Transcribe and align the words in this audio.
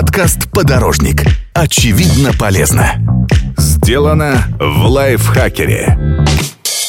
Подкаст 0.00 0.50
«Подорожник». 0.50 1.24
Очевидно 1.52 2.30
полезно. 2.32 2.94
Сделано 3.58 4.44
в 4.58 4.86
лайфхакере. 4.86 6.24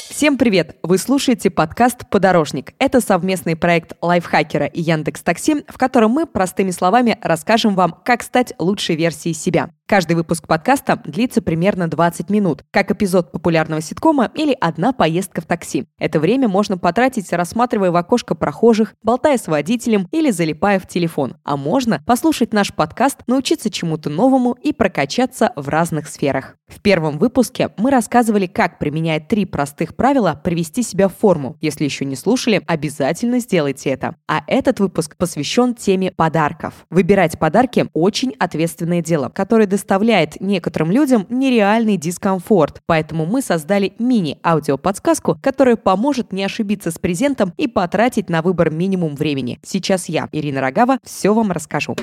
Всем 0.09 0.37
привет! 0.37 0.77
Вы 0.81 0.97
слушаете 0.97 1.49
подкаст 1.49 2.09
«Подорожник». 2.09 2.73
Это 2.79 3.01
совместный 3.01 3.57
проект 3.57 3.97
лайфхакера 4.01 4.65
и 4.65 4.81
Яндекс 4.81 5.23
Такси, 5.23 5.65
в 5.67 5.77
котором 5.77 6.11
мы 6.11 6.25
простыми 6.25 6.71
словами 6.71 7.17
расскажем 7.21 7.75
вам, 7.75 7.97
как 8.05 8.23
стать 8.23 8.53
лучшей 8.59 8.95
версией 8.95 9.35
себя. 9.35 9.71
Каждый 9.91 10.13
выпуск 10.13 10.47
подкаста 10.47 11.01
длится 11.03 11.41
примерно 11.41 11.89
20 11.89 12.29
минут, 12.29 12.63
как 12.71 12.91
эпизод 12.91 13.33
популярного 13.33 13.81
ситкома 13.81 14.31
или 14.35 14.55
одна 14.61 14.93
поездка 14.93 15.41
в 15.41 15.45
такси. 15.45 15.85
Это 15.99 16.21
время 16.21 16.47
можно 16.47 16.77
потратить, 16.77 17.33
рассматривая 17.33 17.91
в 17.91 17.97
окошко 17.97 18.33
прохожих, 18.33 18.95
болтая 19.03 19.37
с 19.37 19.49
водителем 19.49 20.07
или 20.13 20.31
залипая 20.31 20.79
в 20.79 20.87
телефон. 20.87 21.35
А 21.43 21.57
можно 21.57 22.01
послушать 22.07 22.53
наш 22.53 22.73
подкаст, 22.73 23.17
научиться 23.27 23.69
чему-то 23.69 24.09
новому 24.09 24.53
и 24.63 24.71
прокачаться 24.71 25.51
в 25.57 25.67
разных 25.67 26.07
сферах. 26.07 26.55
В 26.67 26.81
первом 26.81 27.19
выпуске 27.19 27.71
мы 27.75 27.91
рассказывали, 27.91 28.47
как, 28.47 28.79
применяя 28.79 29.19
три 29.19 29.43
простых 29.43 29.97
правила, 29.97 30.39
привести 30.41 30.83
себя 30.83 31.09
в 31.09 31.13
форму. 31.13 31.57
Если 31.59 31.83
еще 31.83 32.05
не 32.05 32.15
слушали, 32.15 32.61
обязательно 32.65 33.39
сделайте 33.39 33.89
это. 33.89 34.15
А 34.25 34.43
этот 34.47 34.79
выпуск 34.79 35.17
посвящен 35.17 35.75
теме 35.75 36.11
подарков. 36.11 36.85
Выбирать 36.89 37.37
подарки– 37.37 37.87
очень 37.93 38.33
ответственное 38.39 39.01
дело, 39.01 39.27
которое 39.27 39.65
доставляет 39.81 40.39
некоторым 40.39 40.91
людям 40.91 41.25
нереальный 41.29 41.97
дискомфорт. 41.97 42.81
Поэтому 42.85 43.25
мы 43.25 43.41
создали 43.41 43.93
мини-аудиоподсказку, 43.97 45.39
которая 45.41 45.75
поможет 45.75 46.31
не 46.31 46.43
ошибиться 46.43 46.91
с 46.91 46.99
презентом 46.99 47.51
и 47.57 47.67
потратить 47.67 48.29
на 48.29 48.43
выбор 48.43 48.69
минимум 48.69 49.15
времени. 49.15 49.59
Сейчас 49.63 50.07
я, 50.07 50.29
Ирина 50.31 50.61
Рогава, 50.61 50.99
все 51.03 51.33
вам 51.33 51.51
расскажу. 51.51 51.95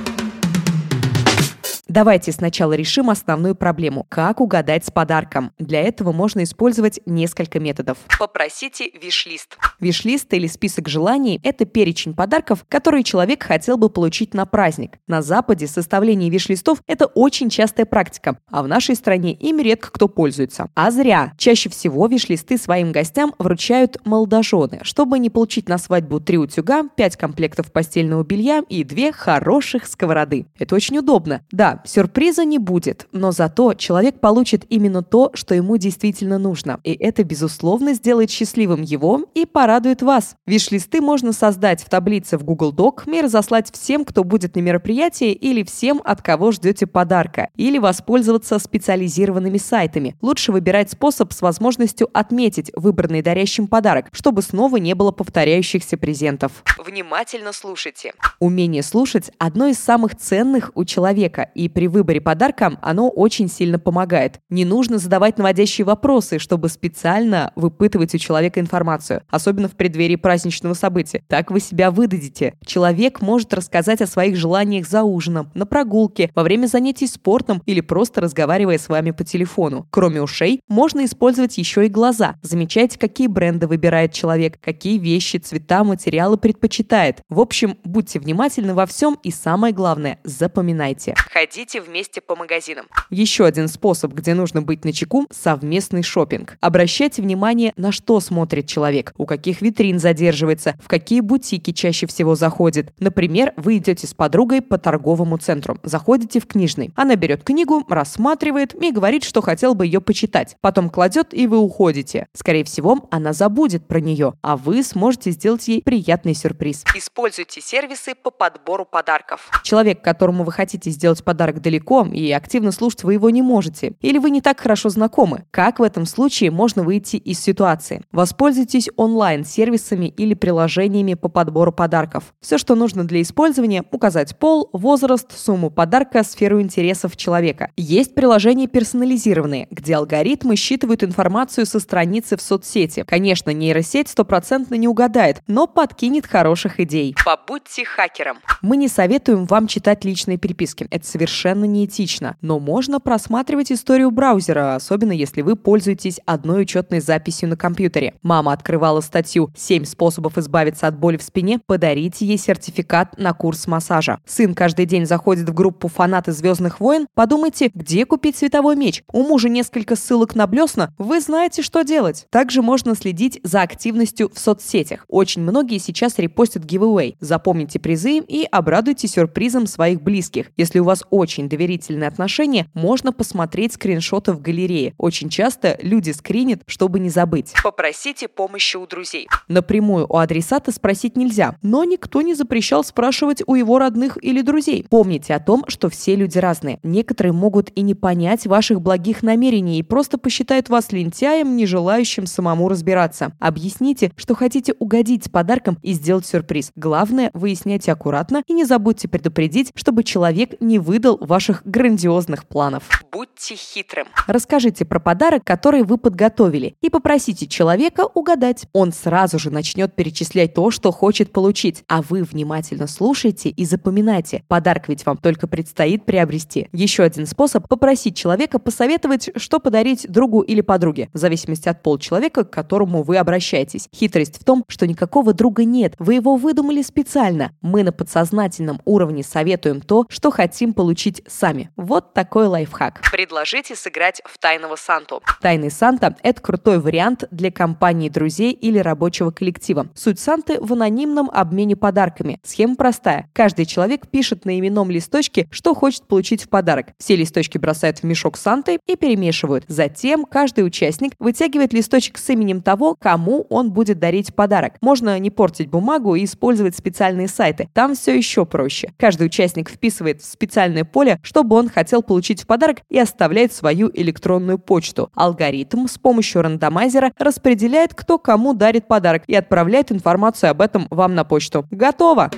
Давайте 1.98 2.30
сначала 2.30 2.74
решим 2.74 3.10
основную 3.10 3.56
проблему– 3.56 4.06
как 4.08 4.40
угадать 4.40 4.86
с 4.86 4.90
подарком. 4.92 5.50
Для 5.58 5.82
этого 5.82 6.12
можно 6.12 6.44
использовать 6.44 7.00
несколько 7.06 7.58
методов. 7.58 7.98
Попросите 8.20 8.88
виш-лист. 9.02 9.58
Виш-лист 9.80 10.32
или 10.32 10.46
список 10.46 10.88
желаний– 10.88 11.40
это 11.42 11.64
перечень 11.64 12.14
подарков, 12.14 12.64
которые 12.68 13.02
человек 13.02 13.42
хотел 13.42 13.78
бы 13.78 13.90
получить 13.90 14.32
на 14.32 14.46
праздник. 14.46 14.98
На 15.08 15.22
Западе 15.22 15.66
составление 15.66 16.30
виш-листов– 16.30 16.78
это 16.86 17.06
очень 17.06 17.50
частая 17.50 17.84
практика, 17.84 18.38
а 18.48 18.62
в 18.62 18.68
нашей 18.68 18.94
стране 18.94 19.32
ими 19.32 19.62
редко 19.62 19.90
кто 19.90 20.06
пользуется. 20.06 20.70
А 20.76 20.92
зря. 20.92 21.32
Чаще 21.36 21.68
всего 21.68 22.06
виш-листы 22.06 22.58
своим 22.58 22.92
гостям 22.92 23.34
вручают 23.40 23.96
молодожены, 24.04 24.78
чтобы 24.82 25.18
не 25.18 25.30
получить 25.30 25.68
на 25.68 25.78
свадьбу 25.78 26.20
три 26.20 26.38
утюга, 26.38 26.84
пять 26.94 27.16
комплектов 27.16 27.72
постельного 27.72 28.22
белья 28.22 28.62
и 28.68 28.84
две 28.84 29.10
хороших 29.10 29.88
сковороды. 29.88 30.46
Это 30.60 30.76
очень 30.76 30.98
удобно. 30.98 31.42
Да, 31.50 31.82
сюрприза 31.88 32.44
не 32.44 32.58
будет, 32.58 33.08
но 33.12 33.32
зато 33.32 33.74
человек 33.74 34.20
получит 34.20 34.64
именно 34.68 35.02
то, 35.02 35.30
что 35.34 35.54
ему 35.54 35.76
действительно 35.76 36.38
нужно. 36.38 36.80
И 36.84 36.92
это, 36.92 37.24
безусловно, 37.24 37.94
сделает 37.94 38.30
счастливым 38.30 38.82
его 38.82 39.24
и 39.34 39.46
порадует 39.46 40.02
вас. 40.02 40.36
Виш-листы 40.46 41.00
можно 41.00 41.32
создать 41.32 41.82
в 41.82 41.88
таблице 41.88 42.36
в 42.38 42.44
Google 42.44 42.72
Doc 42.72 43.10
и 43.12 43.20
разослать 43.20 43.72
всем, 43.72 44.04
кто 44.04 44.24
будет 44.24 44.54
на 44.56 44.60
мероприятии 44.60 45.32
или 45.32 45.62
всем, 45.62 46.00
от 46.04 46.22
кого 46.22 46.52
ждете 46.52 46.86
подарка, 46.86 47.48
или 47.56 47.78
воспользоваться 47.78 48.58
специализированными 48.58 49.58
сайтами. 49.58 50.16
Лучше 50.20 50.52
выбирать 50.52 50.90
способ 50.90 51.32
с 51.32 51.42
возможностью 51.42 52.08
отметить 52.12 52.70
выбранный 52.76 53.22
дарящим 53.22 53.66
подарок, 53.66 54.06
чтобы 54.12 54.42
снова 54.42 54.76
не 54.76 54.94
было 54.94 55.10
повторяющихся 55.10 55.96
презентов. 55.96 56.64
Внимательно 56.78 57.52
слушайте. 57.52 58.12
Умение 58.38 58.82
слушать– 58.82 59.30
одно 59.38 59.68
из 59.68 59.78
самых 59.78 60.16
ценных 60.16 60.70
у 60.74 60.84
человека, 60.84 61.50
и 61.54 61.68
при 61.78 61.86
выборе 61.86 62.20
подарка 62.20 62.76
оно 62.82 63.08
очень 63.08 63.48
сильно 63.48 63.78
помогает. 63.78 64.40
Не 64.50 64.64
нужно 64.64 64.98
задавать 64.98 65.38
наводящие 65.38 65.84
вопросы, 65.84 66.40
чтобы 66.40 66.68
специально 66.70 67.52
выпытывать 67.54 68.12
у 68.16 68.18
человека 68.18 68.58
информацию, 68.58 69.22
особенно 69.30 69.68
в 69.68 69.76
преддверии 69.76 70.16
праздничного 70.16 70.74
события. 70.74 71.22
Так 71.28 71.52
вы 71.52 71.60
себя 71.60 71.92
выдадите. 71.92 72.54
Человек 72.66 73.20
может 73.20 73.54
рассказать 73.54 74.00
о 74.00 74.08
своих 74.08 74.34
желаниях 74.36 74.88
за 74.88 75.04
ужином, 75.04 75.52
на 75.54 75.66
прогулке, 75.66 76.32
во 76.34 76.42
время 76.42 76.66
занятий 76.66 77.06
спортом 77.06 77.62
или 77.64 77.80
просто 77.80 78.22
разговаривая 78.22 78.78
с 78.78 78.88
вами 78.88 79.12
по 79.12 79.22
телефону. 79.22 79.86
Кроме 79.92 80.20
ушей, 80.20 80.62
можно 80.66 81.04
использовать 81.04 81.58
еще 81.58 81.86
и 81.86 81.88
глаза. 81.88 82.34
Замечайте, 82.42 82.98
какие 82.98 83.28
бренды 83.28 83.68
выбирает 83.68 84.12
человек, 84.12 84.58
какие 84.60 84.98
вещи, 84.98 85.36
цвета, 85.36 85.84
материалы 85.84 86.38
предпочитает. 86.38 87.20
В 87.28 87.38
общем, 87.38 87.78
будьте 87.84 88.18
внимательны 88.18 88.74
во 88.74 88.86
всем 88.86 89.16
и 89.22 89.30
самое 89.30 89.72
главное, 89.72 90.18
запоминайте. 90.24 91.14
Ходите 91.32 91.57
ходите 91.58 91.80
вместе 91.80 92.20
по 92.20 92.36
магазинам. 92.36 92.86
Еще 93.10 93.44
один 93.44 93.66
способ, 93.66 94.12
где 94.12 94.34
нужно 94.34 94.62
быть 94.62 94.84
на 94.84 94.92
чеку– 94.92 95.26
совместный 95.32 96.04
шопинг. 96.04 96.56
Обращайте 96.60 97.20
внимание, 97.20 97.72
на 97.76 97.90
что 97.90 98.20
смотрит 98.20 98.68
человек, 98.68 99.12
у 99.16 99.26
каких 99.26 99.60
витрин 99.60 99.98
задерживается, 99.98 100.76
в 100.80 100.86
какие 100.86 101.20
бутики 101.20 101.72
чаще 101.72 102.06
всего 102.06 102.36
заходит. 102.36 102.92
Например, 103.00 103.54
вы 103.56 103.78
идете 103.78 104.06
с 104.06 104.14
подругой 104.14 104.62
по 104.62 104.78
торговому 104.78 105.36
центру, 105.38 105.78
заходите 105.82 106.38
в 106.38 106.46
книжный. 106.46 106.92
Она 106.94 107.16
берет 107.16 107.42
книгу, 107.42 107.84
рассматривает 107.88 108.80
и 108.80 108.92
говорит, 108.92 109.24
что 109.24 109.42
хотел 109.42 109.74
бы 109.74 109.84
ее 109.84 110.00
почитать. 110.00 110.56
Потом 110.60 110.88
кладет, 110.88 111.34
и 111.34 111.48
вы 111.48 111.58
уходите. 111.58 112.28
Скорее 112.34 112.62
всего, 112.62 113.08
она 113.10 113.32
забудет 113.32 113.88
про 113.88 113.98
нее, 113.98 114.34
а 114.42 114.56
вы 114.56 114.84
сможете 114.84 115.32
сделать 115.32 115.66
ей 115.66 115.82
приятный 115.82 116.34
сюрприз. 116.34 116.84
Используйте 116.94 117.60
сервисы 117.60 118.14
по 118.14 118.30
подбору 118.30 118.84
подарков. 118.84 119.50
Человек, 119.64 120.02
которому 120.02 120.44
вы 120.44 120.52
хотите 120.52 120.90
сделать 120.90 121.24
подарок, 121.24 121.47
подарок 121.48 121.62
далеко, 121.62 122.06
и 122.12 122.30
активно 122.32 122.72
слушать 122.72 123.04
вы 123.04 123.14
его 123.14 123.30
не 123.30 123.42
можете. 123.42 123.94
Или 124.00 124.18
вы 124.18 124.30
не 124.30 124.40
так 124.40 124.60
хорошо 124.60 124.88
знакомы. 124.90 125.44
Как 125.50 125.78
в 125.78 125.82
этом 125.82 126.06
случае 126.06 126.50
можно 126.50 126.82
выйти 126.82 127.16
из 127.16 127.40
ситуации? 127.40 128.02
Воспользуйтесь 128.12 128.88
онлайн-сервисами 128.96 130.06
или 130.06 130.34
приложениями 130.34 131.14
по 131.14 131.28
подбору 131.28 131.72
подарков. 131.72 132.34
Все, 132.40 132.58
что 132.58 132.74
нужно 132.74 133.04
для 133.04 133.22
использования– 133.22 133.84
указать 133.92 134.38
пол, 134.38 134.68
возраст, 134.72 135.32
сумму 135.36 135.70
подарка, 135.70 136.22
сферу 136.22 136.60
интересов 136.60 137.16
человека. 137.16 137.70
Есть 137.76 138.14
приложения 138.14 138.66
персонализированные, 138.66 139.68
где 139.70 139.96
алгоритмы 139.96 140.56
считывают 140.56 141.02
информацию 141.02 141.66
со 141.66 141.80
страницы 141.80 142.36
в 142.36 142.42
соцсети. 142.42 143.04
Конечно, 143.06 143.50
нейросеть 143.50 144.08
стопроцентно 144.08 144.74
не 144.74 144.88
угадает, 144.88 145.42
но 145.46 145.66
подкинет 145.66 146.26
хороших 146.26 146.80
идей. 146.80 147.14
Побудьте 147.24 147.84
хакером. 147.84 148.38
Мы 148.62 148.76
не 148.76 148.88
советуем 148.88 149.46
вам 149.46 149.66
читать 149.66 150.04
личные 150.04 150.36
переписки. 150.36 150.86
Это 150.90 151.06
совершенно 151.06 151.37
совершенно 151.38 151.66
неэтично. 151.66 152.36
Но 152.40 152.58
можно 152.58 152.98
просматривать 152.98 153.70
историю 153.70 154.10
браузера, 154.10 154.74
особенно 154.74 155.12
если 155.12 155.42
вы 155.42 155.54
пользуетесь 155.54 156.20
одной 156.26 156.62
учетной 156.62 157.00
записью 157.00 157.48
на 157.48 157.56
компьютере. 157.56 158.14
Мама 158.22 158.52
открывала 158.52 159.00
статью 159.00 159.50
«7 159.54 159.84
способов 159.84 160.36
избавиться 160.36 160.88
от 160.88 160.98
боли 160.98 161.16
в 161.16 161.22
спине», 161.22 161.60
подарите 161.64 162.26
ей 162.26 162.38
сертификат 162.38 163.18
на 163.18 163.32
курс 163.34 163.68
массажа. 163.68 164.18
Сын 164.26 164.54
каждый 164.54 164.86
день 164.86 165.06
заходит 165.06 165.48
в 165.48 165.54
группу 165.54 165.86
фанаты 165.86 166.32
«Звездных 166.32 166.80
войн», 166.80 167.06
подумайте, 167.14 167.70
где 167.72 168.04
купить 168.04 168.36
световой 168.36 168.74
меч. 168.74 169.04
У 169.12 169.22
мужа 169.22 169.48
несколько 169.48 169.94
ссылок 169.94 170.34
на 170.34 170.48
блесна, 170.48 170.92
вы 170.98 171.20
знаете, 171.20 171.62
что 171.62 171.82
делать. 171.82 172.26
Также 172.30 172.62
можно 172.62 172.96
следить 172.96 173.38
за 173.44 173.62
активностью 173.62 174.30
в 174.34 174.38
соцсетях. 174.40 175.04
Очень 175.08 175.42
многие 175.42 175.78
сейчас 175.78 176.18
репостят 176.18 176.64
giveaway. 176.64 177.14
Запомните 177.20 177.78
призы 177.78 178.18
и 178.18 178.46
обрадуйте 178.50 179.06
сюрпризом 179.06 179.68
своих 179.68 180.02
близких. 180.02 180.46
Если 180.56 180.80
у 180.80 180.84
вас 180.84 181.04
очень 181.10 181.27
очень 181.28 181.46
доверительные 181.46 182.08
отношения, 182.08 182.68
можно 182.72 183.12
посмотреть 183.12 183.74
скриншоты 183.74 184.32
в 184.32 184.40
галерее. 184.40 184.94
Очень 184.96 185.28
часто 185.28 185.76
люди 185.82 186.10
скринят, 186.10 186.62
чтобы 186.66 187.00
не 187.00 187.10
забыть. 187.10 187.52
Попросите 187.62 188.28
помощи 188.28 188.78
у 188.78 188.86
друзей. 188.86 189.28
Напрямую 189.46 190.06
у 190.08 190.16
адресата 190.16 190.72
спросить 190.72 191.18
нельзя, 191.18 191.56
но 191.60 191.84
никто 191.84 192.22
не 192.22 192.32
запрещал 192.32 192.82
спрашивать 192.82 193.42
у 193.46 193.56
его 193.56 193.78
родных 193.78 194.16
или 194.24 194.40
друзей. 194.40 194.86
Помните 194.88 195.34
о 195.34 195.38
том, 195.38 195.64
что 195.68 195.90
все 195.90 196.16
люди 196.16 196.38
разные. 196.38 196.80
Некоторые 196.82 197.34
могут 197.34 197.70
и 197.76 197.82
не 197.82 197.94
понять 197.94 198.46
ваших 198.46 198.80
благих 198.80 199.22
намерений 199.22 199.80
и 199.80 199.82
просто 199.82 200.16
посчитают 200.16 200.70
вас 200.70 200.92
лентяем, 200.92 201.56
не 201.56 201.66
желающим 201.66 202.24
самому 202.24 202.70
разбираться. 202.70 203.32
Объясните, 203.38 204.12
что 204.16 204.34
хотите 204.34 204.72
угодить 204.78 205.26
с 205.26 205.28
подарком 205.28 205.76
и 205.82 205.92
сделать 205.92 206.24
сюрприз. 206.24 206.72
Главное, 206.74 207.30
выясняйте 207.34 207.92
аккуратно 207.92 208.42
и 208.46 208.54
не 208.54 208.64
забудьте 208.64 209.08
предупредить, 209.08 209.72
чтобы 209.74 210.04
человек 210.04 210.58
не 210.60 210.78
выдал 210.78 211.17
ваших 211.20 211.62
грандиозных 211.64 212.46
планов. 212.46 212.84
Будьте 213.12 213.54
хитрым. 213.54 214.06
Расскажите 214.26 214.84
про 214.84 215.00
подарок, 215.00 215.44
который 215.44 215.82
вы 215.82 215.98
подготовили, 215.98 216.76
и 216.80 216.90
попросите 216.90 217.46
человека 217.46 218.06
угадать. 218.14 218.66
Он 218.72 218.92
сразу 218.92 219.38
же 219.38 219.50
начнет 219.50 219.94
перечислять 219.94 220.54
то, 220.54 220.70
что 220.70 220.92
хочет 220.92 221.32
получить, 221.32 221.84
а 221.88 222.02
вы 222.02 222.22
внимательно 222.22 222.86
слушайте 222.86 223.48
и 223.48 223.64
запоминайте. 223.64 224.42
Подарок 224.48 224.88
ведь 224.88 225.06
вам 225.06 225.16
только 225.16 225.46
предстоит 225.46 226.04
приобрести. 226.04 226.68
Еще 226.72 227.02
один 227.02 227.26
способ– 227.26 227.66
попросить 227.68 228.16
человека 228.16 228.58
посоветовать, 228.58 229.30
что 229.36 229.58
подарить 229.58 230.06
другу 230.08 230.40
или 230.42 230.60
подруге, 230.60 231.08
в 231.12 231.18
зависимости 231.18 231.68
от 231.68 231.82
пола 231.82 231.98
человека, 231.98 232.44
к 232.44 232.50
которому 232.50 233.02
вы 233.02 233.16
обращаетесь. 233.16 233.88
Хитрость 233.94 234.40
в 234.40 234.44
том, 234.44 234.64
что 234.68 234.86
никакого 234.86 235.32
друга 235.32 235.64
нет, 235.64 235.94
вы 235.98 236.14
его 236.14 236.36
выдумали 236.36 236.82
специально. 236.82 237.52
Мы 237.62 237.82
на 237.82 237.92
подсознательном 237.92 238.80
уровне 238.84 239.22
советуем 239.22 239.80
то, 239.80 240.06
что 240.10 240.30
хотим 240.30 240.74
получить 240.74 241.07
сами. 241.26 241.70
Вот 241.76 242.14
такой 242.14 242.46
лайфхак. 242.46 243.00
Предложите 243.10 243.74
сыграть 243.74 244.20
в 244.24 244.38
Тайного 244.38 244.76
Санту. 244.76 245.22
Тайный 245.40 245.70
Санта– 245.70 246.16
это 246.22 246.40
крутой 246.40 246.78
вариант 246.78 247.24
для 247.30 247.50
компании 247.50 248.08
друзей 248.08 248.52
или 248.52 248.78
рабочего 248.78 249.30
коллектива. 249.30 249.88
Суть 249.94 250.20
Санты 250.20 250.60
в 250.60 250.72
анонимном 250.72 251.30
обмене 251.32 251.76
подарками. 251.76 252.40
Схема 252.42 252.76
простая. 252.76 253.30
Каждый 253.32 253.66
человек 253.66 254.08
пишет 254.08 254.44
на 254.44 254.58
именном 254.58 254.90
листочке, 254.90 255.48
что 255.50 255.74
хочет 255.74 256.06
получить 256.06 256.44
в 256.44 256.48
подарок. 256.48 256.88
Все 256.98 257.16
листочки 257.16 257.58
бросают 257.58 257.98
в 257.98 258.04
мешок 258.04 258.36
Санты 258.36 258.78
и 258.86 258.96
перемешивают. 258.96 259.64
Затем 259.68 260.24
каждый 260.24 260.66
участник 260.66 261.12
вытягивает 261.18 261.72
листочек 261.72 262.18
с 262.18 262.28
именем 262.30 262.62
того, 262.62 262.96
кому 263.00 263.46
он 263.48 263.70
будет 263.72 263.98
дарить 263.98 264.34
подарок. 264.34 264.74
Можно 264.80 265.18
не 265.18 265.30
портить 265.30 265.68
бумагу 265.68 266.14
и 266.14 266.24
использовать 266.24 266.76
специальные 266.76 267.28
сайты. 267.28 267.68
Там 267.72 267.94
все 267.94 268.16
еще 268.16 268.44
проще. 268.44 268.92
Каждый 268.96 269.26
участник 269.26 269.70
вписывает 269.70 270.22
в 270.22 270.24
специальное 270.24 270.84
поле, 270.98 271.20
что 271.22 271.44
бы 271.44 271.54
он 271.54 271.68
хотел 271.68 272.02
получить 272.02 272.42
в 272.42 272.46
подарок 272.48 272.78
и 272.88 272.98
оставляет 272.98 273.52
свою 273.52 273.88
электронную 273.94 274.58
почту. 274.58 275.12
Алгоритм 275.14 275.86
с 275.86 275.96
помощью 275.96 276.42
рандомайзера 276.42 277.12
распределяет, 277.16 277.94
кто 277.94 278.18
кому 278.18 278.52
дарит 278.52 278.88
подарок 278.88 279.22
и 279.28 279.36
отправляет 279.36 279.92
информацию 279.92 280.50
об 280.50 280.60
этом 280.60 280.88
вам 280.90 281.14
на 281.14 281.22
почту. 281.22 281.66
Готово! 281.70 282.32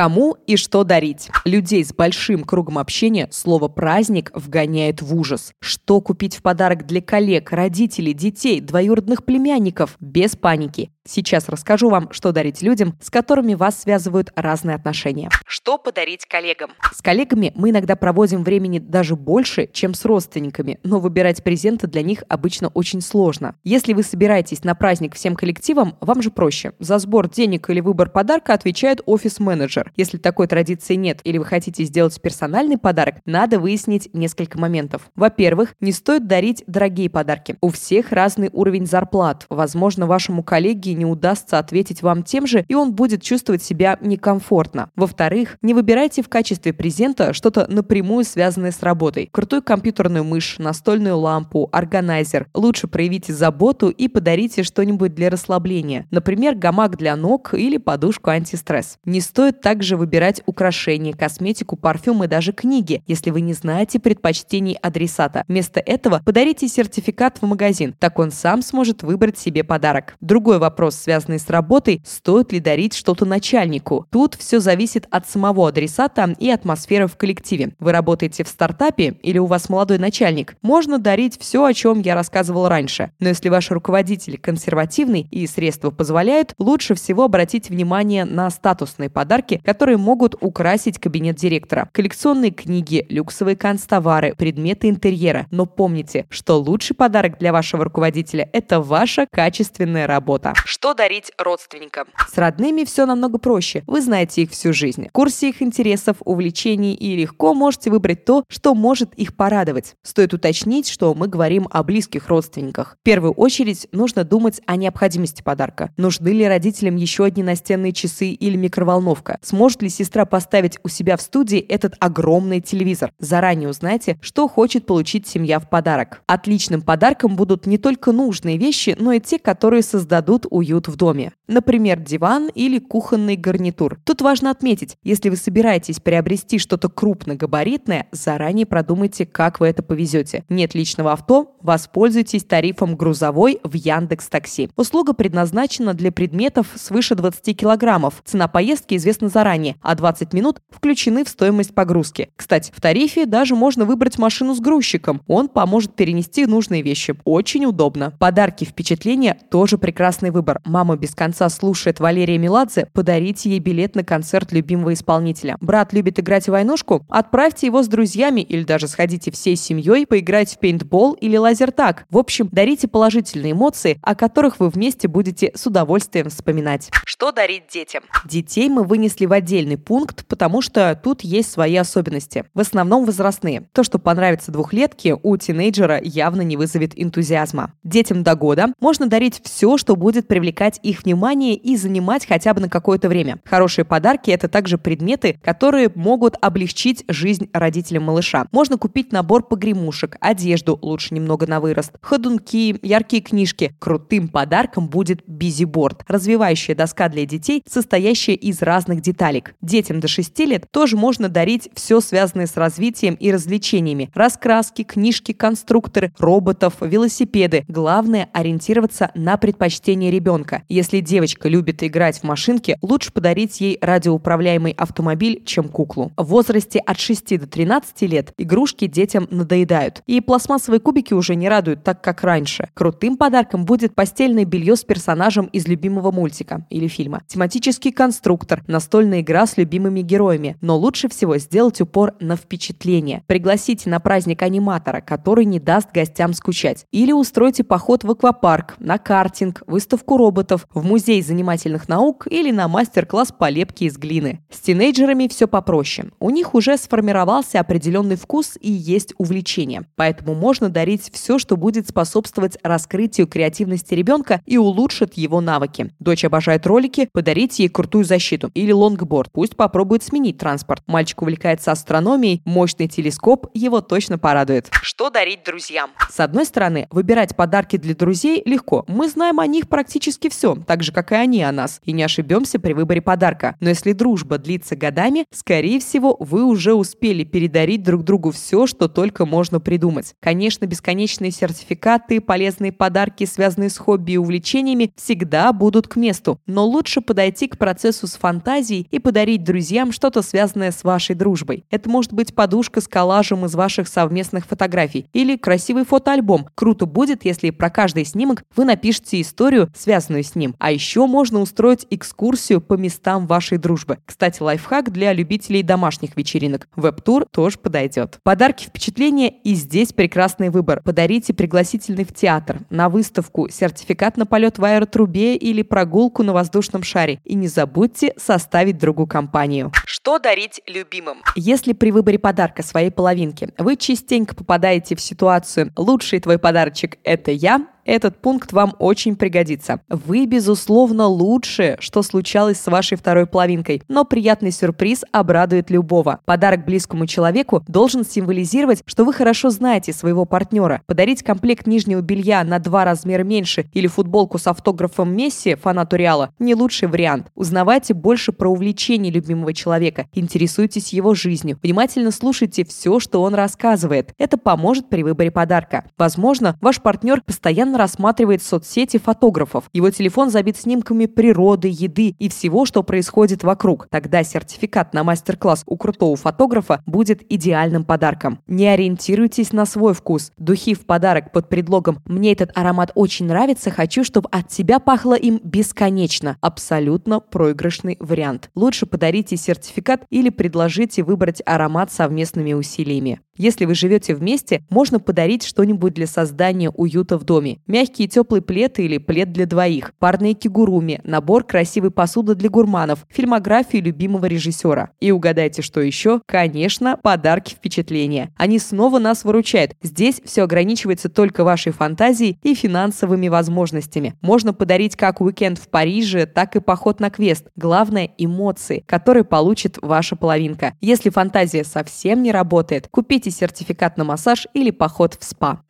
Кому 0.00 0.38
и 0.46 0.56
что 0.56 0.82
дарить? 0.82 1.28
Людей 1.44 1.84
с 1.84 1.92
большим 1.92 2.44
кругом 2.44 2.78
общения 2.78 3.28
слово 3.30 3.68
«праздник» 3.68 4.30
вгоняет 4.34 5.02
в 5.02 5.14
ужас. 5.14 5.52
Что 5.60 6.00
купить 6.00 6.34
в 6.36 6.40
подарок 6.40 6.86
для 6.86 7.02
коллег, 7.02 7.52
родителей, 7.52 8.14
детей, 8.14 8.62
двоюродных 8.62 9.26
племянников? 9.26 9.98
Без 10.00 10.36
паники. 10.36 10.90
Сейчас 11.10 11.48
расскажу 11.48 11.90
вам, 11.90 12.12
что 12.12 12.30
дарить 12.30 12.62
людям, 12.62 12.96
с 13.00 13.10
которыми 13.10 13.54
вас 13.54 13.80
связывают 13.80 14.30
разные 14.36 14.76
отношения. 14.76 15.28
Что 15.44 15.76
подарить 15.76 16.24
коллегам? 16.24 16.70
С 16.94 17.02
коллегами 17.02 17.50
мы 17.56 17.70
иногда 17.70 17.96
проводим 17.96 18.44
времени 18.44 18.78
даже 18.78 19.16
больше, 19.16 19.68
чем 19.72 19.94
с 19.94 20.04
родственниками, 20.04 20.78
но 20.84 21.00
выбирать 21.00 21.42
презенты 21.42 21.88
для 21.88 22.02
них 22.02 22.22
обычно 22.28 22.68
очень 22.68 23.00
сложно. 23.00 23.56
Если 23.64 23.92
вы 23.92 24.04
собираетесь 24.04 24.62
на 24.62 24.76
праздник 24.76 25.16
всем 25.16 25.34
коллективом, 25.34 25.96
вам 26.00 26.22
же 26.22 26.30
проще. 26.30 26.74
За 26.78 27.00
сбор 27.00 27.28
денег 27.28 27.68
или 27.70 27.80
выбор 27.80 28.08
подарка 28.08 28.54
отвечает 28.54 29.00
офис-менеджер. 29.04 29.92
Если 29.96 30.16
такой 30.16 30.46
традиции 30.46 30.94
нет 30.94 31.18
или 31.24 31.38
вы 31.38 31.44
хотите 31.44 31.82
сделать 31.82 32.22
персональный 32.22 32.78
подарок, 32.78 33.16
надо 33.24 33.58
выяснить 33.58 34.10
несколько 34.14 34.60
моментов. 34.60 35.10
Во-первых, 35.16 35.74
не 35.80 35.90
стоит 35.90 36.28
дарить 36.28 36.62
дорогие 36.68 37.10
подарки. 37.10 37.56
У 37.60 37.70
всех 37.70 38.12
разный 38.12 38.50
уровень 38.52 38.86
зарплат. 38.86 39.46
Возможно, 39.48 40.06
вашему 40.06 40.44
коллеге 40.44 40.99
не 41.00 41.06
удастся 41.06 41.58
ответить 41.58 42.02
вам 42.02 42.22
тем 42.22 42.46
же, 42.46 42.66
и 42.68 42.74
он 42.74 42.92
будет 42.92 43.22
чувствовать 43.22 43.62
себя 43.62 43.96
некомфортно. 44.02 44.90
Во-вторых, 44.96 45.56
не 45.62 45.72
выбирайте 45.72 46.22
в 46.22 46.28
качестве 46.28 46.74
презента 46.74 47.32
что-то 47.32 47.66
напрямую 47.70 48.24
связанное 48.24 48.70
с 48.70 48.82
работой. 48.82 49.30
Крутую 49.32 49.62
компьютерную 49.62 50.24
мышь, 50.24 50.58
настольную 50.58 51.16
лампу, 51.16 51.70
органайзер. 51.72 52.48
Лучше 52.52 52.86
проявите 52.86 53.32
заботу 53.32 53.88
и 53.88 54.08
подарите 54.08 54.62
что-нибудь 54.62 55.14
для 55.14 55.30
расслабления. 55.30 56.06
Например, 56.10 56.54
гамак 56.54 56.98
для 56.98 57.16
ног 57.16 57.54
или 57.54 57.78
подушку 57.78 58.28
антистресс. 58.28 58.98
Не 59.06 59.22
стоит 59.22 59.62
также 59.62 59.96
выбирать 59.96 60.42
украшения, 60.44 61.14
косметику, 61.14 61.76
парфюм 61.76 62.24
и 62.24 62.26
даже 62.26 62.52
книги, 62.52 63.02
если 63.06 63.30
вы 63.30 63.40
не 63.40 63.54
знаете 63.54 63.98
предпочтений 64.00 64.74
адресата. 64.74 65.44
Вместо 65.48 65.80
этого 65.80 66.20
подарите 66.26 66.68
сертификат 66.68 67.38
в 67.38 67.46
магазин. 67.46 67.94
Так 67.98 68.18
он 68.18 68.30
сам 68.30 68.60
сможет 68.60 69.02
выбрать 69.02 69.38
себе 69.38 69.64
подарок. 69.64 70.16
Другой 70.20 70.58
вопрос 70.58 70.79
вопрос, 70.80 70.96
связанный 70.96 71.38
с 71.38 71.50
работой, 71.50 72.00
стоит 72.06 72.52
ли 72.52 72.58
дарить 72.58 72.94
что-то 72.94 73.26
начальнику. 73.26 74.06
Тут 74.10 74.34
все 74.34 74.60
зависит 74.60 75.06
от 75.10 75.28
самого 75.28 75.68
адресата 75.68 76.34
и 76.38 76.48
атмосферы 76.48 77.06
в 77.06 77.18
коллективе. 77.18 77.74
Вы 77.78 77.92
работаете 77.92 78.44
в 78.44 78.48
стартапе 78.48 79.18
или 79.22 79.36
у 79.36 79.44
вас 79.44 79.68
молодой 79.68 79.98
начальник? 79.98 80.56
Можно 80.62 80.98
дарить 80.98 81.38
все, 81.38 81.62
о 81.62 81.74
чем 81.74 82.00
я 82.00 82.14
рассказывал 82.14 82.66
раньше. 82.68 83.10
Но 83.20 83.28
если 83.28 83.50
ваш 83.50 83.70
руководитель 83.70 84.38
консервативный 84.38 85.28
и 85.30 85.46
средства 85.46 85.90
позволяют, 85.90 86.54
лучше 86.56 86.94
всего 86.94 87.24
обратить 87.24 87.68
внимание 87.68 88.24
на 88.24 88.48
статусные 88.48 89.10
подарки, 89.10 89.60
которые 89.62 89.98
могут 89.98 90.34
украсить 90.40 90.98
кабинет 90.98 91.36
директора. 91.36 91.90
Коллекционные 91.92 92.52
книги, 92.52 93.04
люксовые 93.10 93.56
канцтовары, 93.56 94.34
предметы 94.34 94.88
интерьера. 94.88 95.46
Но 95.50 95.66
помните, 95.66 96.24
что 96.30 96.58
лучший 96.58 96.96
подарок 96.96 97.38
для 97.38 97.52
вашего 97.52 97.84
руководителя– 97.84 98.48
это 98.54 98.80
ваша 98.80 99.26
качественная 99.30 100.06
работа. 100.06 100.54
Что 100.70 100.94
дарить 100.94 101.32
родственникам? 101.36 102.06
С 102.32 102.38
родными 102.38 102.84
все 102.84 103.04
намного 103.04 103.38
проще. 103.38 103.82
Вы 103.88 104.00
знаете 104.00 104.42
их 104.42 104.52
всю 104.52 104.72
жизнь. 104.72 105.08
В 105.08 105.12
курсе 105.12 105.48
их 105.48 105.62
интересов, 105.62 106.18
увлечений 106.20 106.94
и 106.94 107.16
легко 107.16 107.54
можете 107.54 107.90
выбрать 107.90 108.24
то, 108.24 108.44
что 108.48 108.76
может 108.76 109.12
их 109.14 109.34
порадовать. 109.34 109.96
Стоит 110.04 110.32
уточнить, 110.32 110.88
что 110.88 111.12
мы 111.14 111.26
говорим 111.26 111.66
о 111.72 111.82
близких 111.82 112.28
родственниках. 112.28 112.96
В 113.00 113.02
первую 113.02 113.32
очередь 113.32 113.88
нужно 113.90 114.22
думать 114.22 114.60
о 114.64 114.76
необходимости 114.76 115.42
подарка. 115.42 115.92
Нужны 115.96 116.28
ли 116.28 116.46
родителям 116.46 116.94
еще 116.94 117.24
одни 117.24 117.42
настенные 117.42 117.92
часы 117.92 118.28
или 118.28 118.56
микроволновка? 118.56 119.40
Сможет 119.42 119.82
ли 119.82 119.88
сестра 119.88 120.24
поставить 120.24 120.78
у 120.84 120.88
себя 120.88 121.16
в 121.16 121.20
студии 121.20 121.58
этот 121.58 121.96
огромный 121.98 122.60
телевизор? 122.60 123.12
Заранее 123.18 123.70
узнайте, 123.70 124.20
что 124.22 124.46
хочет 124.46 124.86
получить 124.86 125.26
семья 125.26 125.58
в 125.58 125.68
подарок. 125.68 126.22
Отличным 126.28 126.80
подарком 126.80 127.34
будут 127.34 127.66
не 127.66 127.76
только 127.76 128.12
нужные 128.12 128.56
вещи, 128.56 128.94
но 128.96 129.10
и 129.10 129.18
те, 129.18 129.40
которые 129.40 129.82
создадут 129.82 130.46
у 130.48 130.59
уют 130.60 130.88
в 130.88 130.96
доме. 130.96 131.32
Например, 131.48 131.98
диван 131.98 132.48
или 132.54 132.78
кухонный 132.78 133.36
гарнитур. 133.36 133.98
Тут 134.04 134.22
важно 134.22 134.50
отметить, 134.50 134.96
если 135.02 135.28
вы 135.28 135.36
собираетесь 135.36 136.00
приобрести 136.00 136.58
что-то 136.58 136.88
крупногабаритное, 136.88 138.06
заранее 138.12 138.66
продумайте, 138.66 139.26
как 139.26 139.58
вы 139.58 139.66
это 139.66 139.82
повезете. 139.82 140.44
Нет 140.48 140.74
личного 140.74 141.12
авто? 141.12 141.56
Воспользуйтесь 141.60 142.44
тарифом 142.44 142.96
грузовой 142.96 143.60
в 143.64 143.74
Яндекс 143.74 144.28
Такси. 144.28 144.70
Услуга 144.76 145.12
предназначена 145.12 145.94
для 145.94 146.12
предметов 146.12 146.68
свыше 146.74 147.14
20 147.14 147.56
килограммов. 147.56 148.22
Цена 148.24 148.46
поездки 148.46 148.94
известна 148.94 149.28
заранее, 149.28 149.76
а 149.82 149.94
20 149.94 150.32
минут 150.32 150.60
включены 150.70 151.24
в 151.24 151.28
стоимость 151.28 151.74
погрузки. 151.74 152.30
Кстати, 152.36 152.72
в 152.74 152.80
тарифе 152.80 153.26
даже 153.26 153.54
можно 153.54 153.84
выбрать 153.84 154.18
машину 154.18 154.54
с 154.54 154.60
грузчиком. 154.60 155.22
Он 155.26 155.48
поможет 155.48 155.94
перенести 155.94 156.46
нужные 156.46 156.82
вещи. 156.82 157.16
Очень 157.24 157.66
удобно. 157.66 158.12
Подарки, 158.18 158.64
впечатления 158.64 159.38
тоже 159.50 159.78
прекрасный 159.78 160.30
выбор 160.30 160.49
выбор. 160.50 160.60
Мама 160.64 160.96
без 160.96 161.14
конца 161.14 161.48
слушает 161.48 162.00
Валерия 162.00 162.38
Меладзе, 162.38 162.86
подарите 162.92 163.50
ей 163.50 163.58
билет 163.58 163.94
на 163.94 164.04
концерт 164.04 164.52
любимого 164.52 164.92
исполнителя. 164.92 165.56
Брат 165.60 165.92
любит 165.92 166.18
играть 166.18 166.46
в 166.46 166.50
войнушку? 166.50 167.04
Отправьте 167.08 167.66
его 167.66 167.82
с 167.82 167.88
друзьями 167.88 168.40
или 168.40 168.64
даже 168.64 168.88
сходите 168.88 169.30
всей 169.30 169.56
семьей 169.56 170.06
поиграть 170.06 170.54
в 170.54 170.58
пейнтбол 170.58 171.14
или 171.14 171.36
лазертаг. 171.36 172.04
В 172.10 172.18
общем, 172.18 172.48
дарите 172.50 172.88
положительные 172.88 173.52
эмоции, 173.52 173.98
о 174.02 174.14
которых 174.14 174.60
вы 174.60 174.68
вместе 174.68 175.08
будете 175.08 175.52
с 175.54 175.66
удовольствием 175.66 176.28
вспоминать. 176.28 176.90
Что 177.04 177.32
дарить 177.32 177.64
детям? 177.72 178.02
Детей 178.24 178.68
мы 178.68 178.84
вынесли 178.84 179.26
в 179.26 179.32
отдельный 179.32 179.78
пункт, 179.78 180.26
потому 180.26 180.62
что 180.62 180.98
тут 181.00 181.22
есть 181.22 181.50
свои 181.50 181.76
особенности. 181.76 182.44
В 182.54 182.60
основном 182.60 183.04
возрастные. 183.04 183.68
То, 183.72 183.82
что 183.82 183.98
понравится 183.98 184.52
двухлетке, 184.52 185.16
у 185.22 185.36
тинейджера 185.36 186.00
явно 186.02 186.42
не 186.42 186.56
вызовет 186.56 186.92
энтузиазма. 186.96 187.74
Детям 187.84 188.22
до 188.22 188.34
года 188.34 188.68
можно 188.80 189.06
дарить 189.06 189.40
все, 189.44 189.76
что 189.76 189.96
будет 189.96 190.26
при 190.26 190.39
привлекать 190.40 190.80
их 190.82 191.04
внимание 191.04 191.54
и 191.54 191.76
занимать 191.76 192.26
хотя 192.26 192.54
бы 192.54 192.62
на 192.62 192.70
какое-то 192.70 193.10
время. 193.10 193.40
Хорошие 193.44 193.84
подарки– 193.84 194.30
это 194.32 194.48
также 194.48 194.78
предметы, 194.78 195.38
которые 195.44 195.90
могут 195.94 196.36
облегчить 196.40 197.04
жизнь 197.08 197.50
родителям 197.52 198.04
малыша. 198.04 198.46
Можно 198.50 198.78
купить 198.78 199.12
набор 199.12 199.42
погремушек, 199.42 200.16
одежду, 200.18 200.78
лучше 200.80 201.12
немного 201.12 201.46
на 201.46 201.60
вырост, 201.60 201.92
ходунки, 202.00 202.78
яркие 202.80 203.22
книжки. 203.22 203.74
Крутым 203.78 204.28
подарком 204.28 204.88
будет 204.88 205.22
бизиборд– 205.26 206.04
развивающая 206.08 206.74
доска 206.74 207.10
для 207.10 207.26
детей, 207.26 207.62
состоящая 207.68 208.34
из 208.34 208.62
разных 208.62 209.02
деталек. 209.02 209.54
Детям 209.60 210.00
до 210.00 210.08
6 210.08 210.38
лет 210.40 210.64
тоже 210.70 210.96
можно 210.96 211.28
дарить 211.28 211.68
все 211.74 212.00
связанное 212.00 212.46
с 212.46 212.56
развитием 212.56 213.14
и 213.14 213.30
развлечениями. 213.30 214.10
Раскраски, 214.14 214.84
книжки, 214.84 215.32
конструкторы, 215.32 216.14
роботов, 216.18 216.76
велосипеды. 216.80 217.66
Главное– 217.68 218.30
ориентироваться 218.32 219.10
на 219.14 219.36
предпочтение 219.36 220.10
ребенка. 220.10 220.29
Если 220.68 221.00
девочка 221.00 221.48
любит 221.48 221.82
играть 221.82 222.20
в 222.20 222.24
машинки, 222.24 222.76
лучше 222.82 223.12
подарить 223.12 223.60
ей 223.60 223.78
радиоуправляемый 223.80 224.72
автомобиль, 224.72 225.42
чем 225.44 225.68
куклу. 225.68 226.12
В 226.16 226.24
возрасте 226.26 226.78
от 226.78 226.98
6 226.98 227.40
до 227.40 227.46
13 227.46 228.02
лет 228.02 228.32
игрушки 228.38 228.86
детям 228.86 229.26
надоедают. 229.30 230.02
И 230.06 230.20
пластмассовые 230.20 230.80
кубики 230.80 231.14
уже 231.14 231.34
не 231.34 231.48
радуют 231.48 231.82
так, 231.84 232.02
как 232.02 232.22
раньше. 232.22 232.68
Крутым 232.74 233.16
подарком 233.16 233.64
будет 233.64 233.94
постельное 233.94 234.44
белье 234.44 234.76
с 234.76 234.84
персонажем 234.84 235.46
из 235.46 235.66
любимого 235.66 236.10
мультика 236.10 236.66
или 236.70 236.86
фильма. 236.86 237.22
Тематический 237.26 237.92
конструктор, 237.92 238.62
настольная 238.66 239.20
игра 239.20 239.46
с 239.46 239.56
любимыми 239.56 240.00
героями. 240.00 240.56
Но 240.60 240.76
лучше 240.76 241.08
всего 241.08 241.38
сделать 241.38 241.80
упор 241.80 242.14
на 242.20 242.36
впечатление. 242.36 243.22
Пригласите 243.26 243.90
на 243.90 244.00
праздник 244.00 244.42
аниматора, 244.42 245.00
который 245.00 245.44
не 245.44 245.58
даст 245.58 245.90
гостям 245.92 246.32
скучать. 246.34 246.86
Или 246.90 247.12
устройте 247.12 247.64
поход 247.64 248.04
в 248.04 248.10
аквапарк, 248.10 248.76
на 248.78 248.98
картинг, 248.98 249.62
выставку 249.66 250.16
роботов, 250.20 250.66
в 250.74 250.84
музей 250.84 251.22
занимательных 251.22 251.88
наук 251.88 252.26
или 252.30 252.50
на 252.50 252.68
мастер-класс 252.68 253.32
по 253.32 253.48
лепке 253.48 253.86
из 253.86 253.96
глины. 253.96 254.44
С 254.50 254.58
тинейджерами 254.60 255.28
все 255.28 255.48
попроще. 255.48 256.10
У 256.20 256.28
них 256.28 256.54
уже 256.54 256.76
сформировался 256.76 257.58
определенный 257.58 258.16
вкус 258.16 258.58
и 258.60 258.70
есть 258.70 259.14
увлечение. 259.16 259.86
Поэтому 259.96 260.34
можно 260.34 260.68
дарить 260.68 261.10
все, 261.10 261.38
что 261.38 261.56
будет 261.56 261.88
способствовать 261.88 262.58
раскрытию 262.62 263.26
креативности 263.26 263.94
ребенка 263.94 264.42
и 264.44 264.58
улучшит 264.58 265.14
его 265.14 265.40
навыки. 265.40 265.90
Дочь 265.98 266.26
обожает 266.26 266.66
ролики, 266.66 267.08
подарите 267.14 267.62
ей 267.62 267.70
крутую 267.70 268.04
защиту 268.04 268.50
или 268.52 268.72
лонгборд. 268.72 269.32
Пусть 269.32 269.56
попробует 269.56 270.02
сменить 270.02 270.36
транспорт. 270.36 270.82
Мальчик 270.86 271.22
увлекается 271.22 271.72
астрономией, 271.72 272.42
мощный 272.44 272.88
телескоп 272.88 273.46
его 273.54 273.80
точно 273.80 274.18
порадует. 274.18 274.68
Что 274.82 275.08
дарить 275.08 275.44
друзьям? 275.44 275.90
С 276.10 276.20
одной 276.20 276.44
стороны, 276.44 276.88
выбирать 276.90 277.34
подарки 277.34 277.76
для 277.76 277.94
друзей 277.94 278.42
легко. 278.44 278.84
Мы 278.86 279.08
знаем 279.08 279.40
о 279.40 279.46
них 279.46 279.66
практически 279.68 280.09
все, 280.18 280.56
так 280.66 280.82
же, 280.82 280.92
как 280.92 281.12
и 281.12 281.14
они 281.14 281.42
о 281.42 281.52
нас, 281.52 281.80
и 281.84 281.92
не 281.92 282.02
ошибемся 282.02 282.58
при 282.58 282.72
выборе 282.72 283.00
подарка. 283.00 283.56
Но 283.60 283.68
если 283.68 283.92
дружба 283.92 284.38
длится 284.38 284.76
годами, 284.76 285.24
скорее 285.32 285.80
всего, 285.80 286.16
вы 286.18 286.44
уже 286.44 286.74
успели 286.74 287.24
передарить 287.24 287.82
друг 287.82 288.02
другу 288.02 288.30
все, 288.30 288.66
что 288.66 288.88
только 288.88 289.26
можно 289.26 289.60
придумать. 289.60 290.14
Конечно, 290.20 290.66
бесконечные 290.66 291.30
сертификаты, 291.30 292.20
полезные 292.20 292.72
подарки, 292.72 293.24
связанные 293.24 293.70
с 293.70 293.78
хобби 293.78 294.12
и 294.12 294.16
увлечениями, 294.16 294.92
всегда 294.96 295.52
будут 295.52 295.88
к 295.88 295.96
месту. 295.96 296.40
Но 296.46 296.66
лучше 296.66 297.00
подойти 297.00 297.48
к 297.48 297.58
процессу 297.58 298.06
с 298.06 298.16
фантазией 298.16 298.86
и 298.90 298.98
подарить 298.98 299.44
друзьям 299.44 299.92
что-то 299.92 300.22
связанное 300.22 300.72
с 300.72 300.84
вашей 300.84 301.14
дружбой. 301.14 301.64
Это 301.70 301.88
может 301.88 302.12
быть 302.12 302.34
подушка 302.34 302.80
с 302.80 302.88
коллажем 302.88 303.44
из 303.44 303.54
ваших 303.54 303.88
совместных 303.88 304.46
фотографий 304.46 305.06
или 305.12 305.36
красивый 305.36 305.84
фотоальбом. 305.84 306.48
Круто 306.54 306.86
будет, 306.86 307.24
если 307.24 307.50
про 307.50 307.70
каждый 307.70 308.04
снимок 308.04 308.42
вы 308.56 308.64
напишите 308.64 309.20
историю, 309.20 309.70
связанную 309.76 309.89
с 309.98 310.34
ним. 310.34 310.54
А 310.58 310.70
еще 310.70 311.06
можно 311.06 311.40
устроить 311.40 311.86
экскурсию 311.90 312.60
по 312.60 312.74
местам 312.74 313.26
вашей 313.26 313.58
дружбы. 313.58 313.98
Кстати, 314.06 314.42
лайфхак 314.42 314.92
для 314.92 315.12
любителей 315.12 315.62
домашних 315.62 316.16
вечеринок. 316.16 316.68
Веб-тур 316.76 317.26
тоже 317.30 317.58
подойдет. 317.58 318.18
Подарки, 318.22 318.64
впечатления 318.64 319.28
и 319.28 319.54
здесь 319.54 319.92
прекрасный 319.92 320.50
выбор. 320.50 320.82
Подарите 320.84 321.34
пригласительный 321.34 322.04
в 322.04 322.12
театр, 322.12 322.60
на 322.70 322.88
выставку, 322.88 323.48
сертификат 323.48 324.16
на 324.16 324.26
полет 324.26 324.58
в 324.58 324.64
аэротрубе 324.64 325.36
или 325.36 325.62
прогулку 325.62 326.22
на 326.22 326.32
воздушном 326.32 326.82
шаре. 326.82 327.20
И 327.24 327.34
не 327.34 327.48
забудьте 327.48 328.14
составить 328.16 328.78
другу 328.78 329.06
компанию. 329.06 329.72
Что 329.86 330.18
дарить 330.18 330.60
любимым? 330.66 331.18
Если 331.34 331.72
при 331.72 331.90
выборе 331.90 332.18
подарка 332.18 332.62
своей 332.62 332.90
половинки 332.90 333.52
вы 333.58 333.76
частенько 333.76 334.34
попадаете 334.34 334.94
в 334.96 335.00
ситуацию 335.00 335.72
«лучший 335.76 336.20
твой 336.20 336.38
подарочек– 336.38 336.98
это 337.04 337.30
я», 337.30 337.66
этот 337.84 338.20
пункт 338.20 338.52
вам 338.52 338.74
очень 338.78 339.16
пригодится. 339.16 339.80
Вы, 339.88 340.26
безусловно, 340.26 341.06
лучше, 341.06 341.76
что 341.80 342.02
случалось 342.02 342.60
с 342.60 342.66
вашей 342.66 342.96
второй 342.96 343.26
половинкой, 343.26 343.82
но 343.88 344.04
приятный 344.04 344.50
сюрприз 344.50 345.04
обрадует 345.12 345.70
любого. 345.70 346.20
Подарок 346.24 346.64
близкому 346.64 347.06
человеку 347.06 347.64
должен 347.66 348.04
символизировать, 348.04 348.82
что 348.86 349.04
вы 349.04 349.12
хорошо 349.12 349.50
знаете 349.50 349.92
своего 349.92 350.24
партнера. 350.24 350.82
Подарить 350.86 351.22
комплект 351.22 351.66
нижнего 351.66 352.00
белья 352.00 352.44
на 352.44 352.58
два 352.58 352.84
размера 352.84 353.24
меньше 353.24 353.68
или 353.72 353.86
футболку 353.86 354.38
с 354.38 354.46
автографом 354.46 355.14
Месси, 355.14 355.54
фанату 355.54 355.96
Реала, 355.96 356.30
не 356.38 356.54
лучший 356.54 356.88
вариант. 356.88 357.28
Узнавайте 357.34 357.94
больше 357.94 358.32
про 358.32 358.48
увлечения 358.48 359.10
любимого 359.10 359.52
человека, 359.52 360.06
интересуйтесь 360.12 360.92
его 360.92 361.14
жизнью, 361.14 361.58
внимательно 361.62 362.10
слушайте 362.10 362.64
все, 362.64 363.00
что 363.00 363.22
он 363.22 363.34
рассказывает. 363.34 364.14
Это 364.18 364.36
поможет 364.36 364.88
при 364.88 365.02
выборе 365.02 365.30
подарка. 365.30 365.84
Возможно, 365.98 366.56
ваш 366.60 366.80
партнер 366.80 367.22
постоянно 367.22 367.69
рассматривает 367.76 368.42
соцсети 368.42 368.98
фотографов. 368.98 369.64
Его 369.72 369.90
телефон 369.90 370.30
забит 370.30 370.56
снимками 370.56 371.06
природы, 371.06 371.68
еды 371.68 372.14
и 372.18 372.28
всего, 372.28 372.64
что 372.64 372.82
происходит 372.82 373.42
вокруг. 373.42 373.86
Тогда 373.90 374.22
сертификат 374.22 374.94
на 374.94 375.04
мастер-класс 375.04 375.64
у 375.66 375.76
крутого 375.76 376.16
фотографа 376.16 376.82
будет 376.86 377.22
идеальным 377.32 377.84
подарком. 377.84 378.40
Не 378.46 378.68
ориентируйтесь 378.68 379.52
на 379.52 379.66
свой 379.66 379.94
вкус. 379.94 380.32
Духи 380.36 380.74
в 380.74 380.86
подарок 380.86 381.32
под 381.32 381.48
предлогом 381.48 381.98
«мне 382.04 382.32
этот 382.32 382.50
аромат 382.54 382.92
очень 382.94 383.26
нравится, 383.26 383.70
хочу, 383.70 384.04
чтобы 384.04 384.28
от 384.30 384.48
тебя 384.48 384.78
пахло 384.78 385.14
им 385.14 385.40
бесконечно». 385.42 386.36
Абсолютно 386.40 387.20
проигрышный 387.20 387.96
вариант. 388.00 388.50
Лучше 388.54 388.86
подарите 388.86 389.36
сертификат 389.36 390.04
или 390.10 390.30
предложите 390.30 391.02
выбрать 391.02 391.42
аромат 391.44 391.92
совместными 391.92 392.52
усилиями. 392.52 393.20
Если 393.40 393.64
вы 393.64 393.74
живете 393.74 394.14
вместе, 394.14 394.62
можно 394.68 395.00
подарить 395.00 395.44
что-нибудь 395.44 395.94
для 395.94 396.06
создания 396.06 396.68
уюта 396.68 397.16
в 397.16 397.24
доме. 397.24 397.60
Мягкий 397.66 398.04
и 398.04 398.08
теплый 398.08 398.42
или 398.42 398.98
плед 398.98 399.32
для 399.32 399.46
двоих, 399.46 399.94
парные 399.98 400.34
кигуруми, 400.34 401.00
набор 401.04 401.44
красивой 401.44 401.90
посуды 401.90 402.34
для 402.34 402.50
гурманов, 402.50 403.06
фильмографию 403.08 403.82
любимого 403.82 404.26
режиссера. 404.26 404.90
И 405.00 405.10
угадайте, 405.10 405.62
что 405.62 405.80
еще? 405.80 406.20
Конечно, 406.26 406.98
подарки 407.02 407.54
впечатления. 407.54 408.30
Они 408.36 408.58
снова 408.58 408.98
нас 408.98 409.24
выручают. 409.24 409.72
Здесь 409.82 410.20
все 410.22 410.42
ограничивается 410.42 411.08
только 411.08 411.42
вашей 411.42 411.72
фантазией 411.72 412.38
и 412.42 412.54
финансовыми 412.54 413.28
возможностями. 413.28 414.16
Можно 414.20 414.52
подарить 414.52 414.96
как 414.96 415.22
уикенд 415.22 415.58
в 415.58 415.68
Париже, 415.68 416.26
так 416.26 416.56
и 416.56 416.60
поход 416.60 417.00
на 417.00 417.08
квест. 417.08 417.46
Главное– 417.56 418.10
эмоции, 418.18 418.84
которые 418.86 419.24
получит 419.24 419.78
ваша 419.80 420.14
половинка. 420.14 420.74
Если 420.82 421.08
фантазия 421.08 421.64
совсем 421.64 422.22
не 422.22 422.32
работает, 422.32 422.88
купите 422.90 423.29
сертификат 423.30 423.96
на 423.98 424.04
массаж 424.04 424.46
или 424.54 424.70
поход 424.70 425.16
в 425.18 425.24
спа. 425.24 425.60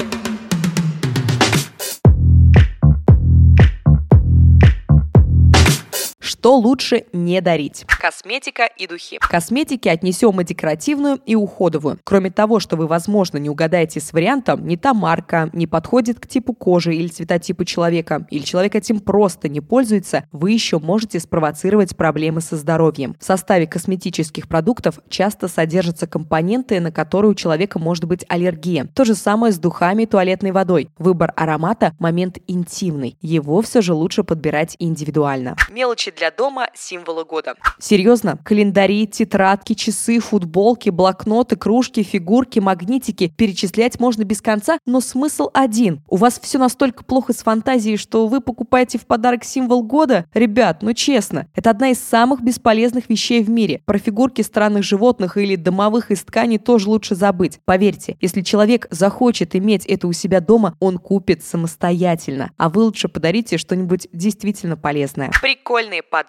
Что 6.40 6.56
лучше 6.56 7.04
не 7.12 7.42
дарить? 7.42 7.84
Косметика 8.00 8.64
и 8.64 8.86
духи. 8.86 9.18
К 9.18 9.28
косметике 9.28 9.90
отнесем 9.90 10.40
и 10.40 10.44
декоративную, 10.44 11.20
и 11.26 11.34
уходовую. 11.34 11.98
Кроме 12.02 12.30
того, 12.30 12.60
что 12.60 12.76
вы, 12.76 12.86
возможно, 12.86 13.36
не 13.36 13.50
угадаете 13.50 14.00
с 14.00 14.10
вариантом, 14.14 14.66
не 14.66 14.78
та 14.78 14.94
марка, 14.94 15.50
не 15.52 15.66
подходит 15.66 16.18
к 16.18 16.26
типу 16.26 16.54
кожи 16.54 16.94
или 16.94 17.08
цветотипу 17.08 17.66
человека, 17.66 18.26
или 18.30 18.42
человек 18.42 18.74
этим 18.74 19.00
просто 19.00 19.50
не 19.50 19.60
пользуется, 19.60 20.24
вы 20.32 20.52
еще 20.52 20.78
можете 20.78 21.20
спровоцировать 21.20 21.94
проблемы 21.94 22.40
со 22.40 22.56
здоровьем. 22.56 23.16
В 23.20 23.24
составе 23.24 23.66
косметических 23.66 24.48
продуктов 24.48 24.98
часто 25.10 25.46
содержатся 25.46 26.06
компоненты, 26.06 26.80
на 26.80 26.90
которые 26.90 27.32
у 27.32 27.34
человека 27.34 27.78
может 27.78 28.06
быть 28.06 28.24
аллергия. 28.30 28.86
То 28.94 29.04
же 29.04 29.14
самое 29.14 29.52
с 29.52 29.58
духами 29.58 30.04
и 30.04 30.06
туалетной 30.06 30.52
водой. 30.52 30.88
Выбор 30.96 31.34
аромата– 31.36 31.94
момент 31.98 32.38
интимный. 32.46 33.18
Его 33.20 33.60
все 33.60 33.82
же 33.82 33.92
лучше 33.92 34.24
подбирать 34.24 34.74
индивидуально. 34.78 35.54
Мелочи 35.70 36.10
для 36.10 36.29
дома 36.30 36.68
символы 36.74 37.24
года. 37.24 37.54
Серьезно, 37.78 38.38
календари, 38.44 39.06
тетрадки, 39.06 39.74
часы, 39.74 40.18
футболки, 40.20 40.90
блокноты, 40.90 41.56
кружки, 41.56 42.02
фигурки, 42.02 42.58
магнитики 42.58 43.28
перечислять 43.28 44.00
можно 44.00 44.24
без 44.24 44.40
конца, 44.40 44.78
но 44.86 45.00
смысл 45.00 45.48
один. 45.54 46.02
У 46.08 46.16
вас 46.16 46.38
все 46.40 46.58
настолько 46.58 47.04
плохо 47.04 47.32
с 47.32 47.38
фантазией, 47.38 47.96
что 47.96 48.26
вы 48.26 48.40
покупаете 48.40 48.98
в 48.98 49.06
подарок 49.06 49.44
символ 49.44 49.82
года? 49.82 50.26
Ребят, 50.34 50.82
ну 50.82 50.92
честно, 50.92 51.46
это 51.54 51.70
одна 51.70 51.90
из 51.90 52.00
самых 52.00 52.42
бесполезных 52.42 53.08
вещей 53.08 53.42
в 53.42 53.50
мире. 53.50 53.82
Про 53.84 53.98
фигурки 53.98 54.42
странных 54.42 54.84
животных 54.84 55.36
или 55.36 55.56
домовых 55.56 56.10
из 56.10 56.22
ткани 56.22 56.58
тоже 56.58 56.88
лучше 56.88 57.14
забыть. 57.14 57.60
Поверьте, 57.64 58.16
если 58.20 58.42
человек 58.42 58.86
захочет 58.90 59.56
иметь 59.56 59.86
это 59.86 60.06
у 60.06 60.12
себя 60.12 60.40
дома, 60.40 60.76
он 60.80 60.98
купит 60.98 61.42
самостоятельно. 61.44 62.50
А 62.56 62.68
вы 62.68 62.82
лучше 62.82 63.08
подарите 63.08 63.58
что-нибудь 63.58 64.08
действительно 64.12 64.76
полезное. 64.76 65.30
Прикольные 65.40 66.02
подарки. 66.02 66.19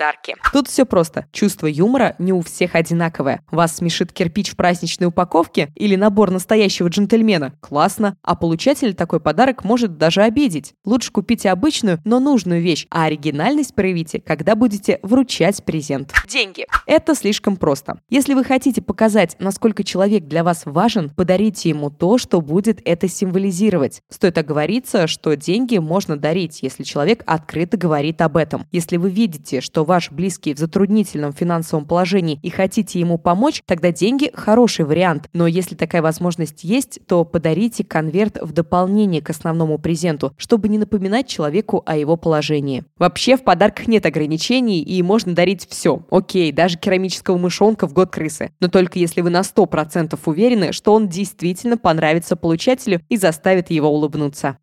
Тут 0.53 0.67
все 0.67 0.85
просто. 0.85 1.25
Чувство 1.31 1.67
юмора 1.67 2.15
не 2.19 2.33
у 2.33 2.41
всех 2.41 2.75
одинаковое. 2.75 3.41
Вас 3.51 3.77
смешит 3.77 4.11
кирпич 4.11 4.51
в 4.51 4.55
праздничной 4.55 5.07
упаковке 5.07 5.71
или 5.75 5.95
набор 5.95 6.31
настоящего 6.31 6.87
джентльмена? 6.87 7.53
Классно. 7.59 8.17
А 8.23 8.35
получатель 8.35 8.93
такой 8.93 9.19
подарок 9.19 9.63
может 9.63 9.97
даже 9.97 10.21
обидеть. 10.21 10.73
Лучше 10.85 11.11
купите 11.11 11.49
обычную, 11.49 11.99
но 12.05 12.19
нужную 12.19 12.61
вещь, 12.61 12.87
а 12.89 13.05
оригинальность 13.05 13.75
проявите, 13.75 14.21
когда 14.21 14.55
будете 14.55 14.99
вручать 15.03 15.63
презент. 15.63 16.13
Деньги. 16.27 16.65
Это 16.85 17.15
слишком 17.15 17.55
просто. 17.55 17.99
Если 18.09 18.33
вы 18.33 18.43
хотите 18.43 18.81
показать, 18.81 19.35
насколько 19.39 19.83
человек 19.83 20.25
для 20.25 20.43
вас 20.43 20.63
важен, 20.65 21.09
подарите 21.09 21.69
ему 21.69 21.89
то, 21.89 22.17
что 22.17 22.41
будет 22.41 22.81
это 22.85 23.07
символизировать. 23.07 24.01
Стоит 24.09 24.37
оговориться, 24.37 25.07
что 25.07 25.35
деньги 25.35 25.77
можно 25.77 26.17
дарить, 26.17 26.61
если 26.61 26.83
человек 26.83 27.23
открыто 27.25 27.77
говорит 27.77 28.21
об 28.21 28.37
этом. 28.37 28.67
Если 28.71 28.97
вы 28.97 29.09
видите, 29.09 29.61
что 29.61 29.80
ваш 29.83 30.11
близкий 30.11 30.53
в 30.53 30.59
затруднительном 30.59 31.33
финансовом 31.33 31.85
положении 31.85 32.39
и 32.41 32.49
хотите 32.49 32.99
ему 32.99 33.17
помочь, 33.17 33.61
тогда 33.65 33.91
деньги– 33.91 34.31
хороший 34.33 34.85
вариант. 34.85 35.29
Но 35.33 35.47
если 35.47 35.75
такая 35.75 36.01
возможность 36.01 36.63
есть, 36.63 36.99
то 37.07 37.23
подарите 37.23 37.83
конверт 37.83 38.37
в 38.41 38.51
дополнение 38.53 39.21
к 39.21 39.29
основному 39.29 39.77
презенту, 39.77 40.33
чтобы 40.37 40.69
не 40.69 40.77
напоминать 40.77 41.27
человеку 41.27 41.83
о 41.85 41.97
его 41.97 42.17
положении. 42.17 42.83
Вообще 42.97 43.37
в 43.37 43.43
подарках 43.43 43.87
нет 43.87 44.05
ограничений 44.05 44.81
и 44.81 45.01
можно 45.03 45.33
дарить 45.33 45.67
все. 45.69 46.03
Окей, 46.09 46.51
даже 46.51 46.77
керамического 46.77 47.37
мышонка 47.37 47.87
в 47.87 47.93
год 47.93 48.11
крысы. 48.11 48.51
Но 48.59 48.67
только 48.67 48.99
если 48.99 49.21
вы 49.21 49.29
на 49.29 49.41
100% 49.41 50.17
уверены, 50.25 50.71
что 50.71 50.93
он 50.93 51.07
действительно 51.07 51.77
понравится 51.77 52.35
получателю 52.35 53.01
и 53.09 53.17
заставит 53.17 53.69
его 53.71 53.89
улыбнуться. 53.89 54.57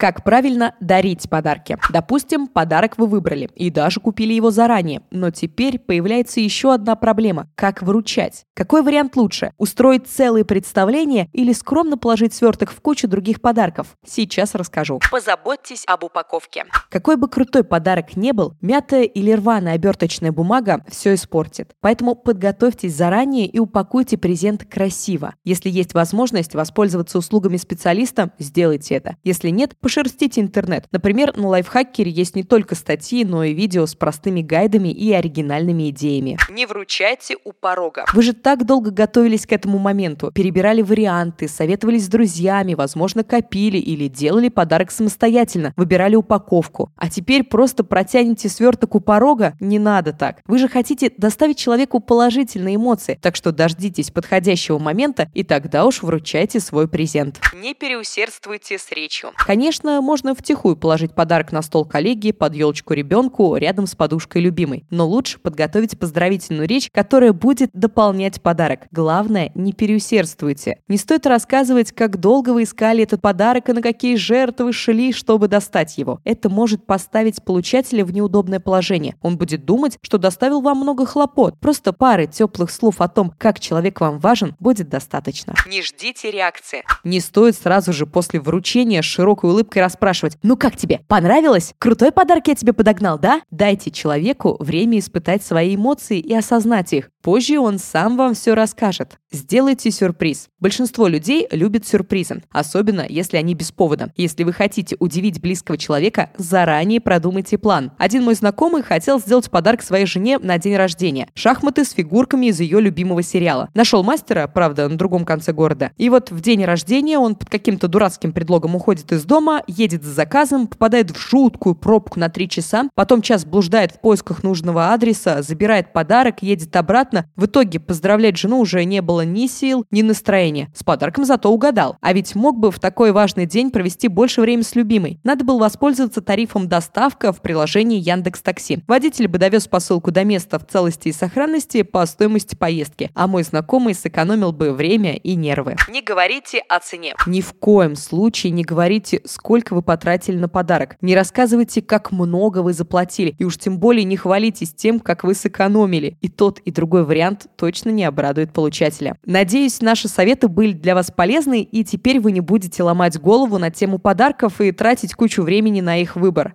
Как 0.00 0.24
правильно 0.24 0.74
дарить 0.80 1.28
подарки? 1.28 1.76
Допустим, 1.90 2.46
подарок 2.46 2.96
вы 2.96 3.06
выбрали 3.06 3.50
и 3.54 3.68
даже 3.68 4.00
купили 4.00 4.32
его 4.32 4.50
заранее, 4.50 5.02
но 5.10 5.30
теперь 5.30 5.78
появляется 5.78 6.40
еще 6.40 6.72
одна 6.72 6.96
проблема– 6.96 7.50
как 7.54 7.82
вручать? 7.82 8.46
Какой 8.54 8.80
вариант 8.80 9.16
лучше? 9.16 9.52
Устроить 9.58 10.06
целые 10.06 10.46
представления 10.46 11.28
или 11.34 11.52
скромно 11.52 11.98
положить 11.98 12.32
сверток 12.32 12.70
в 12.70 12.80
кучу 12.80 13.08
других 13.08 13.42
подарков? 13.42 13.88
Сейчас 14.06 14.54
расскажу. 14.54 15.00
Позаботьтесь 15.10 15.84
об 15.86 16.04
упаковке. 16.04 16.64
Какой 16.88 17.16
бы 17.16 17.28
крутой 17.28 17.62
подарок 17.62 18.16
не 18.16 18.32
был, 18.32 18.54
мятая 18.62 19.02
или 19.02 19.32
рваная 19.32 19.74
оберточная 19.74 20.32
бумага 20.32 20.82
все 20.88 21.12
испортит. 21.12 21.72
Поэтому 21.82 22.14
подготовьтесь 22.14 22.94
заранее 22.96 23.44
и 23.44 23.58
упакуйте 23.58 24.16
презент 24.16 24.64
красиво. 24.64 25.34
Если 25.44 25.68
есть 25.68 25.92
возможность 25.92 26.54
воспользоваться 26.54 27.18
услугами 27.18 27.58
специалиста, 27.58 28.30
сделайте 28.38 28.94
это. 28.94 29.16
Если 29.24 29.50
нет, 29.50 29.74
Пошерстите 29.90 30.40
интернет. 30.40 30.84
Например, 30.92 31.36
на 31.36 31.48
лайфхакере 31.48 32.12
есть 32.12 32.36
не 32.36 32.44
только 32.44 32.76
статьи, 32.76 33.24
но 33.24 33.42
и 33.42 33.52
видео 33.52 33.86
с 33.86 33.96
простыми 33.96 34.40
гайдами 34.40 34.88
и 34.88 35.12
оригинальными 35.12 35.90
идеями. 35.90 36.38
Не 36.48 36.64
вручайте 36.64 37.34
у 37.42 37.52
порога. 37.52 38.04
Вы 38.14 38.22
же 38.22 38.32
так 38.32 38.64
долго 38.64 38.92
готовились 38.92 39.46
к 39.46 39.52
этому 39.52 39.78
моменту, 39.78 40.30
перебирали 40.32 40.82
варианты, 40.82 41.48
советовались 41.48 42.04
с 42.04 42.08
друзьями, 42.08 42.74
возможно, 42.74 43.24
копили 43.24 43.78
или 43.78 44.06
делали 44.06 44.48
подарок 44.48 44.92
самостоятельно, 44.92 45.74
выбирали 45.76 46.14
упаковку. 46.14 46.92
А 46.94 47.10
теперь 47.10 47.42
просто 47.42 47.82
протянете 47.82 48.48
сверток 48.48 48.94
у 48.94 49.00
порога? 49.00 49.56
Не 49.58 49.80
надо 49.80 50.12
так. 50.12 50.40
Вы 50.46 50.58
же 50.58 50.68
хотите 50.68 51.10
доставить 51.16 51.58
человеку 51.58 51.98
положительные 51.98 52.76
эмоции, 52.76 53.18
так 53.20 53.34
что 53.34 53.50
дождитесь 53.50 54.12
подходящего 54.12 54.78
момента 54.78 55.28
и 55.34 55.42
тогда 55.42 55.84
уж 55.84 56.04
вручайте 56.04 56.60
свой 56.60 56.86
презент. 56.86 57.40
Не 57.54 57.74
переусердствуйте 57.74 58.78
с 58.78 58.92
речью. 58.92 59.32
Конечно, 59.36 59.79
Конечно, 59.80 60.02
можно 60.02 60.34
втихую 60.34 60.76
положить 60.76 61.14
подарок 61.14 61.52
на 61.52 61.62
стол 61.62 61.86
коллеги, 61.86 62.32
под 62.32 62.54
елочку 62.54 62.92
ребенку, 62.92 63.56
рядом 63.56 63.86
с 63.86 63.94
подушкой 63.94 64.42
любимой. 64.42 64.84
Но 64.90 65.06
лучше 65.08 65.38
подготовить 65.38 65.98
поздравительную 65.98 66.68
речь, 66.68 66.90
которая 66.92 67.32
будет 67.32 67.70
дополнять 67.72 68.42
подарок. 68.42 68.80
Главное, 68.90 69.50
не 69.54 69.72
переусердствуйте. 69.72 70.80
Не 70.88 70.98
стоит 70.98 71.26
рассказывать, 71.26 71.92
как 71.92 72.20
долго 72.20 72.50
вы 72.50 72.64
искали 72.64 73.04
этот 73.04 73.22
подарок 73.22 73.70
и 73.70 73.72
на 73.72 73.80
какие 73.80 74.16
жертвы 74.16 74.74
шли, 74.74 75.14
чтобы 75.14 75.48
достать 75.48 75.96
его. 75.96 76.20
Это 76.24 76.50
может 76.50 76.84
поставить 76.84 77.42
получателя 77.42 78.04
в 78.04 78.12
неудобное 78.12 78.60
положение. 78.60 79.16
Он 79.22 79.38
будет 79.38 79.64
думать, 79.64 79.96
что 80.02 80.18
доставил 80.18 80.60
вам 80.60 80.80
много 80.80 81.06
хлопот. 81.06 81.58
Просто 81.58 81.94
пары 81.94 82.26
теплых 82.26 82.70
слов 82.70 83.00
о 83.00 83.08
том, 83.08 83.32
как 83.38 83.60
человек 83.60 84.00
вам 84.02 84.18
важен, 84.18 84.56
будет 84.60 84.90
достаточно. 84.90 85.54
Не 85.66 85.80
ждите 85.80 86.30
реакции. 86.30 86.84
Не 87.02 87.20
стоит 87.20 87.56
сразу 87.56 87.94
же 87.94 88.04
после 88.04 88.40
вручения 88.40 89.00
широкой 89.00 89.50
улыбкой 89.50 89.69
улыбкой 89.70 89.82
расспрашивать 89.82 90.36
«Ну 90.42 90.56
как 90.56 90.76
тебе? 90.76 91.00
Понравилось? 91.06 91.74
Крутой 91.78 92.12
подарок 92.12 92.48
я 92.48 92.54
тебе 92.54 92.72
подогнал, 92.72 93.18
да?» 93.18 93.42
Дайте 93.50 93.90
человеку 93.90 94.56
время 94.58 94.98
испытать 94.98 95.44
свои 95.44 95.76
эмоции 95.76 96.18
и 96.18 96.34
осознать 96.34 96.92
их. 96.92 97.10
Позже 97.22 97.58
он 97.58 97.78
сам 97.78 98.16
вам 98.16 98.32
все 98.34 98.54
расскажет. 98.54 99.18
Сделайте 99.30 99.90
сюрприз. 99.90 100.48
Большинство 100.58 101.06
людей 101.06 101.46
любят 101.50 101.86
сюрпризы, 101.86 102.42
особенно 102.50 103.04
если 103.08 103.36
они 103.36 103.54
без 103.54 103.72
повода. 103.72 104.10
Если 104.16 104.42
вы 104.42 104.54
хотите 104.54 104.96
удивить 104.98 105.40
близкого 105.40 105.76
человека, 105.76 106.30
заранее 106.38 107.00
продумайте 107.00 107.58
план. 107.58 107.92
Один 107.98 108.24
мой 108.24 108.34
знакомый 108.34 108.82
хотел 108.82 109.20
сделать 109.20 109.50
подарок 109.50 109.82
своей 109.82 110.06
жене 110.06 110.38
на 110.38 110.58
день 110.58 110.76
рождения. 110.76 111.28
Шахматы 111.34 111.84
с 111.84 111.92
фигурками 111.92 112.46
из 112.46 112.58
ее 112.60 112.80
любимого 112.80 113.22
сериала. 113.22 113.68
Нашел 113.74 114.02
мастера, 114.02 114.46
правда, 114.48 114.88
на 114.88 114.96
другом 114.96 115.26
конце 115.26 115.52
города. 115.52 115.92
И 115.98 116.08
вот 116.08 116.30
в 116.30 116.40
день 116.40 116.64
рождения 116.64 117.18
он 117.18 117.34
под 117.34 117.50
каким-то 117.50 117.86
дурацким 117.86 118.32
предлогом 118.32 118.74
уходит 118.76 119.12
из 119.12 119.24
дома, 119.24 119.62
едет 119.66 120.02
за 120.02 120.12
заказом, 120.12 120.66
попадает 120.66 121.10
в 121.10 121.18
жуткую 121.18 121.74
пробку 121.74 122.18
на 122.18 122.30
три 122.30 122.48
часа, 122.48 122.88
потом 122.94 123.20
час 123.20 123.44
блуждает 123.44 123.92
в 123.92 124.00
поисках 124.00 124.42
нужного 124.42 124.92
адреса, 124.92 125.42
забирает 125.42 125.92
подарок, 125.92 126.42
едет 126.42 126.74
обратно, 126.76 127.09
обратно. 127.10 127.30
В 127.36 127.46
итоге 127.46 127.80
поздравлять 127.80 128.36
жену 128.36 128.60
уже 128.60 128.84
не 128.84 129.02
было 129.02 129.22
ни 129.22 129.46
сил, 129.46 129.84
ни 129.90 130.02
настроения. 130.02 130.70
С 130.74 130.82
подарком 130.82 131.24
зато 131.24 131.50
угадал. 131.50 131.96
А 132.00 132.12
ведь 132.12 132.34
мог 132.34 132.58
бы 132.58 132.70
в 132.70 132.78
такой 132.78 133.12
важный 133.12 133.46
день 133.46 133.70
провести 133.70 134.08
больше 134.08 134.40
времени 134.40 134.62
с 134.62 134.74
любимой. 134.74 135.20
Надо 135.24 135.44
было 135.44 135.58
воспользоваться 135.58 136.20
тарифом 136.20 136.68
доставка 136.68 137.32
в 137.32 137.40
приложении 137.40 137.98
Яндекс 137.98 138.42
Такси. 138.42 138.82
Водитель 138.86 139.28
бы 139.28 139.38
довез 139.38 139.66
посылку 139.66 140.10
до 140.10 140.24
места 140.24 140.58
в 140.58 140.66
целости 140.66 141.08
и 141.08 141.12
сохранности 141.12 141.82
по 141.82 142.04
стоимости 142.06 142.54
поездки, 142.54 143.10
а 143.14 143.26
мой 143.26 143.42
знакомый 143.42 143.94
сэкономил 143.94 144.52
бы 144.52 144.72
время 144.72 145.14
и 145.16 145.34
нервы. 145.34 145.76
Не 145.90 146.02
говорите 146.02 146.62
о 146.68 146.80
цене. 146.80 147.14
Ни 147.26 147.40
в 147.40 147.52
коем 147.54 147.96
случае 147.96 148.52
не 148.52 148.64
говорите, 148.64 149.20
сколько 149.24 149.74
вы 149.74 149.82
потратили 149.82 150.36
на 150.36 150.48
подарок. 150.48 150.96
Не 151.00 151.14
рассказывайте, 151.14 151.82
как 151.82 152.12
много 152.12 152.58
вы 152.58 152.72
заплатили. 152.72 153.34
И 153.38 153.44
уж 153.44 153.56
тем 153.58 153.78
более 153.78 154.04
не 154.04 154.16
хвалитесь 154.16 154.72
тем, 154.74 155.00
как 155.00 155.24
вы 155.24 155.34
сэкономили. 155.34 156.16
И 156.20 156.28
тот, 156.28 156.58
и 156.60 156.70
другой 156.70 156.99
такой 157.00 157.04
вариант 157.06 157.46
точно 157.56 157.90
не 157.90 158.04
обрадует 158.04 158.52
получателя. 158.52 159.16
Надеюсь, 159.24 159.80
наши 159.80 160.08
советы 160.08 160.48
были 160.48 160.72
для 160.72 160.94
вас 160.94 161.10
полезны, 161.10 161.62
и 161.62 161.84
теперь 161.84 162.20
вы 162.20 162.32
не 162.32 162.40
будете 162.40 162.82
ломать 162.82 163.18
голову 163.18 163.58
на 163.58 163.70
тему 163.70 163.98
подарков 163.98 164.60
и 164.60 164.72
тратить 164.72 165.14
кучу 165.14 165.42
времени 165.42 165.80
на 165.80 165.96
их 165.96 166.16
выбор. 166.16 166.54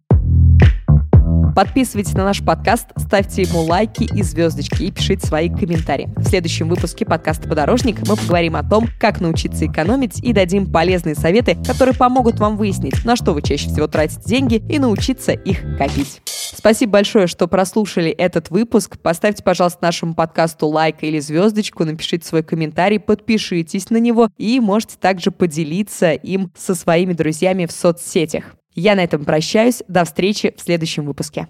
Подписывайтесь 1.55 2.13
на 2.15 2.25
наш 2.25 2.43
подкаст, 2.43 2.87
ставьте 2.97 3.43
ему 3.43 3.61
лайки 3.61 4.03
и 4.03 4.21
звездочки 4.23 4.83
и 4.83 4.91
пишите 4.91 5.25
свои 5.25 5.49
комментарии. 5.49 6.09
В 6.17 6.25
следующем 6.25 6.67
выпуске 6.67 7.05
подкаста 7.05 7.47
«Подорожник» 7.47 8.05
мы 8.05 8.17
поговорим 8.17 8.57
о 8.57 8.63
том, 8.63 8.89
как 8.99 9.21
научиться 9.21 9.65
экономить 9.65 10.21
и 10.21 10.33
дадим 10.33 10.69
полезные 10.69 11.15
советы, 11.15 11.57
которые 11.65 11.95
помогут 11.95 12.39
вам 12.39 12.57
выяснить, 12.57 13.05
на 13.05 13.15
что 13.15 13.31
вы 13.31 13.41
чаще 13.41 13.69
всего 13.69 13.87
тратите 13.87 14.21
деньги 14.25 14.61
и 14.67 14.79
научиться 14.79 15.31
их 15.31 15.61
копить. 15.77 16.21
Спасибо 16.53 16.93
большое, 16.93 17.27
что 17.27 17.47
прослушали 17.47 18.09
этот 18.09 18.49
выпуск. 18.49 18.97
Поставьте, 18.99 19.41
пожалуйста, 19.41 19.79
нашему 19.81 20.13
подкасту 20.13 20.67
лайк 20.67 20.97
или 21.03 21.19
звездочку, 21.19 21.85
напишите 21.85 22.27
свой 22.27 22.43
комментарий, 22.43 22.99
подпишитесь 22.99 23.89
на 23.89 23.97
него 23.97 24.29
и 24.37 24.59
можете 24.59 24.97
также 24.99 25.31
поделиться 25.31 26.11
им 26.11 26.51
со 26.57 26.75
своими 26.75 27.13
друзьями 27.13 27.65
в 27.65 27.71
соцсетях. 27.71 28.55
Я 28.75 28.95
на 28.95 29.03
этом 29.03 29.23
прощаюсь. 29.25 29.81
До 29.87 30.03
встречи 30.03 30.53
в 30.55 30.61
следующем 30.61 31.05
выпуске. 31.05 31.47